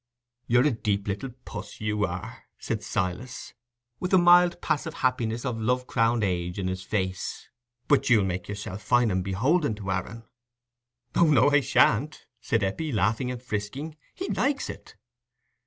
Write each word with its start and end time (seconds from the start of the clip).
"You're 0.47 0.65
a 0.65 0.71
deep 0.71 1.07
little 1.07 1.29
puss, 1.45 1.79
you 1.79 2.05
are," 2.07 2.45
said 2.57 2.81
Silas, 2.81 3.53
with 3.99 4.09
the 4.09 4.17
mild 4.17 4.59
passive 4.59 4.95
happiness 4.95 5.45
of 5.45 5.61
love 5.61 5.85
crowned 5.85 6.23
age 6.23 6.57
in 6.57 6.67
his 6.67 6.81
face; 6.81 7.49
"but 7.87 8.09
you'll 8.09 8.25
make 8.25 8.47
yourself 8.47 8.81
fine 8.81 9.11
and 9.11 9.23
beholden 9.23 9.75
to 9.75 9.91
Aaron." 9.91 10.23
"Oh, 11.13 11.27
no, 11.29 11.51
I 11.51 11.59
shan't," 11.59 12.25
said 12.41 12.63
Eppie, 12.63 12.91
laughing 12.91 13.29
and 13.29 13.43
frisking; 13.43 13.95
"he 14.15 14.27
likes 14.29 14.71
it." 14.71 14.95